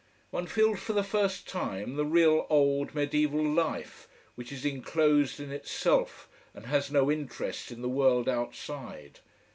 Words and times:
One 0.31 0.47
feels 0.47 0.79
for 0.79 0.93
the 0.93 1.03
first 1.03 1.47
time 1.47 1.95
the 1.95 2.07
real 2.07 2.47
old 2.49 2.95
mediaeval 2.95 3.43
life, 3.43 4.07
which 4.33 4.51
is 4.51 4.65
enclosed 4.65 5.39
in 5.39 5.51
itself 5.51 6.27
and 6.55 6.65
has 6.65 6.89
no 6.89 7.11
interest 7.11 7.69
in 7.71 7.83
the 7.83 7.87
world 7.87 8.27
outside. 8.27 9.19